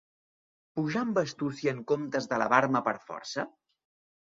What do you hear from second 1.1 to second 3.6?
astúcia en comptes d’elevar-me per força?